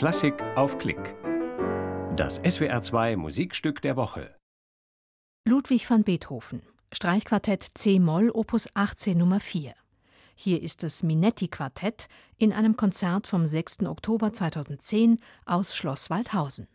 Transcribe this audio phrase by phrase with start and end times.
[0.00, 1.14] Klassik auf Klick.
[2.16, 4.34] Das SWR2 Musikstück der Woche.
[5.46, 9.74] Ludwig van Beethoven, Streichquartett C-Moll, Opus 18 Nummer 4.
[10.36, 12.08] Hier ist das Minetti-Quartett
[12.38, 13.80] in einem Konzert vom 6.
[13.80, 16.66] Oktober 2010 aus Schloss Waldhausen.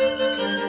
[0.00, 0.59] Música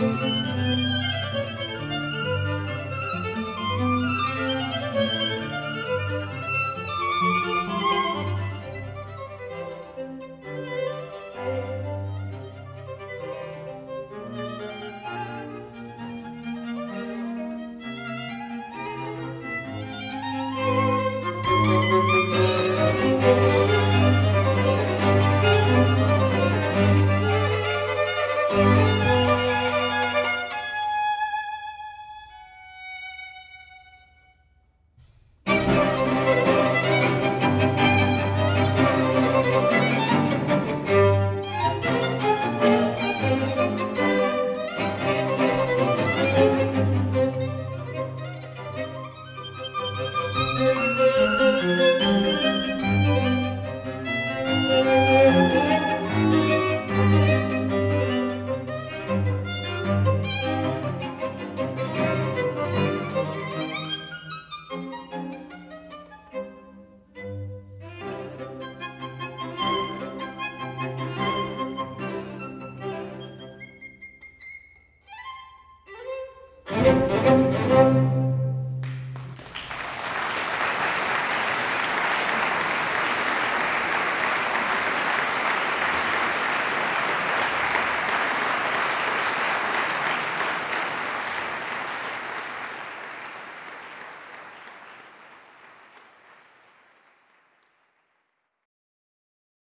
[0.00, 0.59] Música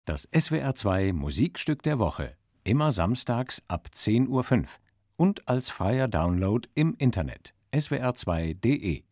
[0.09, 2.35] Das SWR2 Musikstück der Woche.
[2.65, 4.67] Immer samstags ab 10.05 Uhr
[5.19, 7.53] und als freier Download im Internet.
[7.75, 9.03] Swr2.de